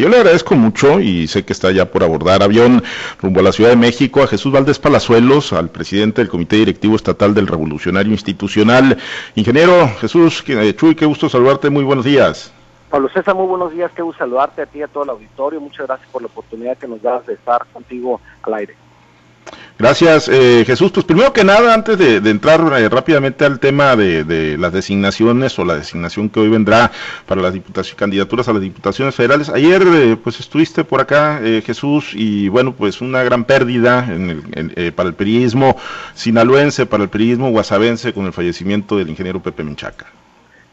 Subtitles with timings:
[0.00, 2.82] Yo le agradezco mucho y sé que está ya por abordar avión
[3.20, 6.96] rumbo a la Ciudad de México a Jesús Valdés Palazuelos, al presidente del Comité Directivo
[6.96, 8.98] Estatal del Revolucionario Institucional.
[9.34, 12.52] Ingeniero Jesús Chuy, qué gusto saludarte, muy buenos días.
[12.90, 15.60] Pablo César, muy buenos días, qué gusto saludarte a ti y a todo el auditorio.
[15.60, 18.76] Muchas gracias por la oportunidad que nos das de estar contigo al aire.
[19.84, 20.90] Gracias, eh, Jesús.
[20.92, 25.64] Pues primero que nada, antes de, entrar eh, rápidamente al tema de, las designaciones o
[25.66, 26.90] la designación que hoy vendrá
[27.26, 32.12] para las diputaciones, candidaturas a las diputaciones federales, ayer eh, pues estuviste por acá, Jesús,
[32.14, 34.06] y bueno, pues una gran pérdida
[34.96, 35.76] para el periodismo
[36.14, 40.06] sinaloense, para el periodismo guasabense con el fallecimiento del ingeniero Pepe Menchaca.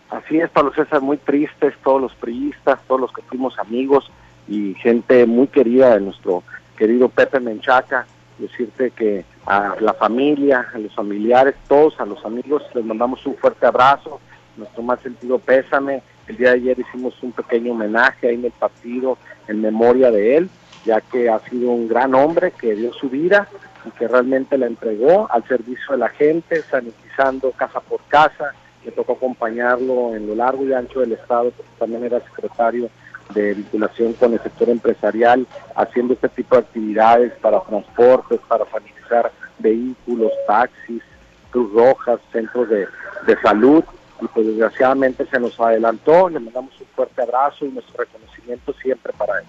[0.10, 4.10] Así es, Pablo César, muy tristes todos los priistas, todos los que fuimos amigos
[4.48, 6.44] y gente muy querida de nuestro
[6.78, 8.08] querido Pepe Menchaca
[8.42, 13.36] decirte que a la familia, a los familiares, todos, a los amigos, les mandamos un
[13.36, 14.20] fuerte abrazo,
[14.58, 16.02] nuestro más sentido pésame.
[16.28, 19.18] El día de ayer hicimos un pequeño homenaje ahí en el partido
[19.48, 20.50] en memoria de él,
[20.86, 23.48] ya que ha sido un gran hombre que dio su vida
[23.86, 28.54] y que realmente la entregó al servicio de la gente, sanitizando casa por casa.
[28.86, 32.90] Me tocó acompañarlo en lo largo y ancho del Estado, porque también era secretario
[33.34, 39.32] de vinculación con el sector empresarial, haciendo este tipo de actividades para transportes, para sanitizar
[39.60, 41.02] vehículos, taxis,
[41.52, 42.88] Cruz Rojas, centros de,
[43.44, 43.84] salud,
[44.22, 49.12] y pues desgraciadamente se nos adelantó, le mandamos un fuerte abrazo y nuestro reconocimiento siempre
[49.14, 49.46] para él.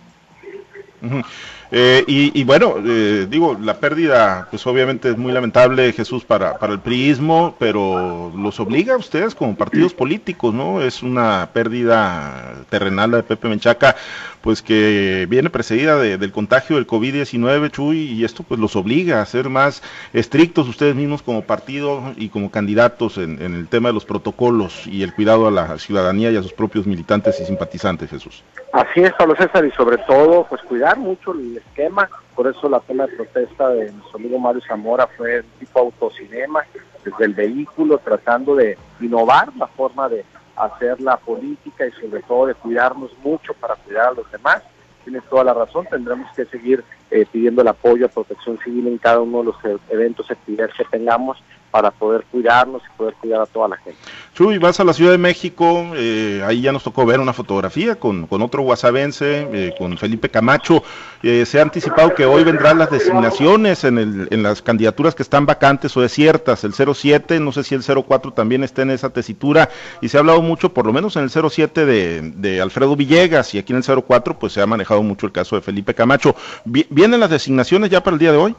[1.74, 6.74] Eh, y, bueno, eh, digo, la pérdida, pues obviamente es muy lamentable, Jesús, para, para
[6.74, 10.82] el priismo, pero los obliga a ustedes como partidos políticos, ¿no?
[10.82, 13.96] Es una pérdida terrenal de Pepe Menchaca,
[14.42, 19.26] pues que viene precedida del contagio del COVID-19, Chuy, y esto pues los obliga a
[19.26, 23.94] ser más estrictos ustedes mismos como partido y como candidatos en, en el tema de
[23.94, 28.10] los protocolos y el cuidado a la ciudadanía y a sus propios militantes y simpatizantes,
[28.10, 28.42] Jesús.
[28.72, 32.80] Así es, Pablo César, y sobre todo, pues cuidar mucho el esquema, por eso la
[32.80, 36.62] toma de protesta de nuestro amigo Mario Zamora fue tipo autocinema,
[37.04, 40.24] desde el vehículo, tratando de innovar la forma de
[40.56, 44.62] hacer la política y sobre todo de cuidarnos mucho para cuidar a los demás.
[45.04, 48.98] Tienes toda la razón, tendremos que seguir eh, pidiendo el apoyo a protección civil en
[48.98, 49.56] cada uno de los
[49.90, 53.98] eventos, actividades que tengamos para poder cuidarnos y poder cuidar a toda la gente.
[54.34, 57.96] Chuy, vas a la Ciudad de México, eh, ahí ya nos tocó ver una fotografía
[57.96, 60.84] con, con otro guasabense, eh, con Felipe Camacho.
[61.22, 65.22] Eh, se ha anticipado que hoy vendrán las designaciones en, el, en las candidaturas que
[65.22, 69.10] están vacantes o desiertas, el 07, no sé si el 04 también está en esa
[69.10, 69.70] tesitura,
[70.02, 73.54] y se ha hablado mucho, por lo menos en el 07 de, de Alfredo Villegas,
[73.54, 76.36] y aquí en el 04 pues se ha manejado mucho el caso de Felipe Camacho.
[76.64, 78.54] ¿Vienen las designaciones ya para el día de hoy?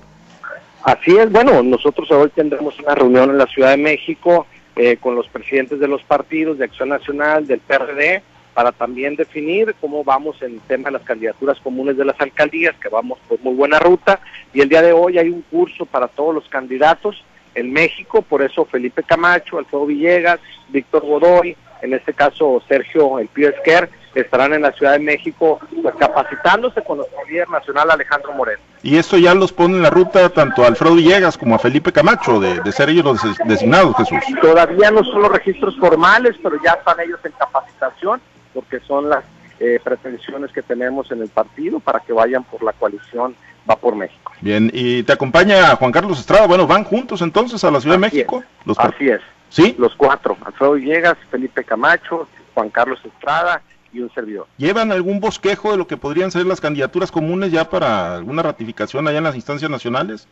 [0.83, 4.45] Así es, bueno, nosotros hoy tendremos una reunión en la Ciudad de México
[4.75, 8.21] eh, con los presidentes de los partidos de Acción Nacional, del PRD,
[8.53, 12.75] para también definir cómo vamos en el tema de las candidaturas comunes de las alcaldías,
[12.81, 14.19] que vamos por muy buena ruta.
[14.53, 17.23] Y el día de hoy hay un curso para todos los candidatos
[17.55, 23.27] en México, por eso Felipe Camacho, Alfredo Villegas, Víctor Godoy, en este caso Sergio El
[23.29, 23.89] Pío Esquer,
[24.21, 28.61] estarán en la Ciudad de México pues, capacitándose con nuestro líder nacional Alejandro Moreno.
[28.81, 31.91] Y esto ya los pone en la ruta tanto a Alfredo Villegas como a Felipe
[31.91, 34.19] Camacho, de, ser ellos los designados, Jesús.
[34.41, 38.21] Todavía no son los registros formales, pero ya están ellos en capacitación,
[38.53, 39.23] porque son las
[39.59, 43.35] eh, pretensiones que tenemos en el partido para que vayan por la coalición
[43.69, 44.31] Va por México.
[44.41, 46.47] Bien, y te acompaña Juan Carlos Estrada.
[46.47, 48.43] Bueno, van juntos entonces a la Ciudad de México.
[48.65, 49.21] Los Así es.
[49.49, 49.75] ¿Sí?
[49.77, 50.35] Los cuatro.
[50.43, 53.61] Alfredo Villegas, Felipe Camacho, Juan Carlos Estrada
[53.93, 54.47] y un servidor.
[54.57, 59.07] ¿Llevan algún bosquejo de lo que podrían ser las candidaturas comunes ya para alguna ratificación
[59.07, 60.27] allá en las instancias nacionales?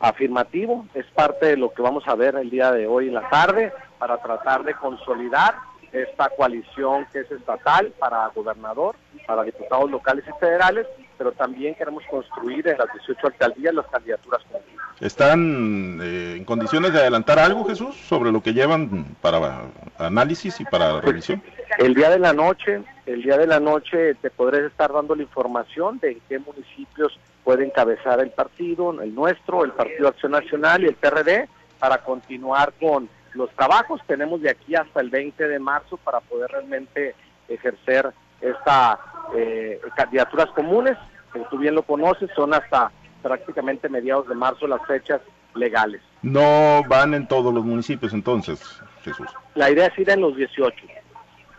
[0.00, 3.28] Afirmativo, es parte de lo que vamos a ver el día de hoy en la
[3.28, 5.54] tarde para tratar de consolidar
[5.92, 8.96] esta coalición que es estatal para gobernador,
[9.26, 10.86] para diputados locales y federales,
[11.18, 14.82] pero también queremos construir en las 18 alcaldías las candidaturas comunes.
[15.00, 19.66] ¿Están eh, en condiciones de adelantar algo, Jesús, sobre lo que llevan para
[19.98, 21.42] análisis y para revisión?
[21.78, 25.22] El día de la noche, el día de la noche te podré estar dando la
[25.22, 30.86] información de qué municipios puede encabezar el partido, el nuestro, el Partido Acción Nacional y
[30.86, 31.48] el PRD,
[31.78, 34.00] para continuar con los trabajos.
[34.06, 37.14] Tenemos de aquí hasta el 20 de marzo para poder realmente
[37.48, 38.98] ejercer estas
[39.34, 40.96] eh, candidaturas comunes.
[41.32, 42.92] Como tú bien lo conoces, son hasta
[43.22, 45.20] prácticamente mediados de marzo las fechas
[45.54, 46.00] legales.
[46.22, 49.26] No van en todos los municipios entonces, Jesús.
[49.54, 50.86] La idea es ir en los 18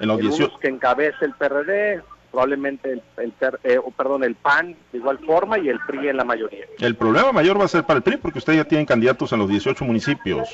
[0.04, 3.34] en los 18 que encabece el PRD, probablemente el,
[3.64, 6.66] eh, perdón, el PAN de igual forma y el PRI en la mayoría.
[6.80, 9.40] El problema mayor va a ser para el PRI porque ustedes ya tienen candidatos en
[9.40, 10.50] los 18 municipios,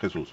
[0.00, 0.32] Jesús.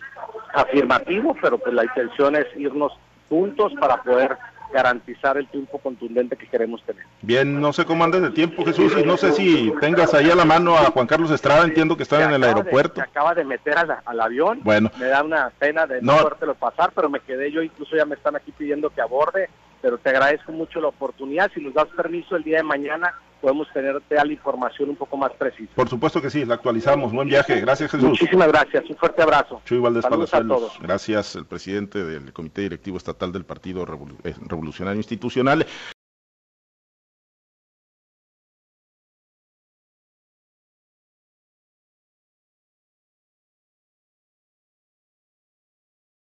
[0.54, 2.92] Afirmativo, pero pues la intención es irnos
[3.30, 4.36] juntos para poder
[4.72, 7.04] garantizar el triunfo contundente que queremos tener.
[7.22, 10.36] Bien, no sé cómo andes de tiempo, Jesús, y no sé si tengas ahí a
[10.36, 12.96] la mano a Juan Carlos Estrada, entiendo que está en el aeropuerto.
[12.96, 13.76] se acaba de meter
[14.06, 14.92] al avión, bueno.
[15.00, 18.16] me da una pena de no, no pasar, pero me quedé yo, incluso ya me
[18.16, 19.50] están aquí pidiendo que aborde,
[19.82, 23.68] pero te agradezco mucho la oportunidad, si nos das permiso el día de mañana podemos
[23.74, 25.72] tener la información un poco más precisa.
[25.76, 27.12] Por supuesto que sí, la actualizamos.
[27.12, 27.60] Buen viaje.
[27.62, 28.10] Gracias, Jesús.
[28.10, 28.90] Muchísimas gracias.
[28.90, 29.62] Un fuerte abrazo.
[29.66, 30.78] Chuy Valdés Palazuelos.
[30.82, 33.86] Gracias, el presidente del Comité Directivo Estatal del Partido
[34.24, 35.66] eh, Revolucionario Institucional.